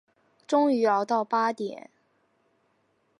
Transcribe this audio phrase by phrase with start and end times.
[0.47, 1.91] 终于熬到八点